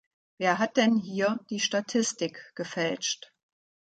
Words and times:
Wer 0.39 0.57
hat 0.57 0.77
denn 0.77 0.95
hier 0.97 1.39
die 1.51 1.59
Statistik 1.59 2.53
gefälscht? 2.55 3.31